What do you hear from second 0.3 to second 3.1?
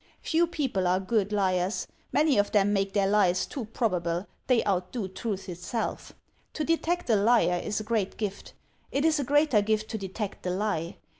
people are good liars. Many of them make their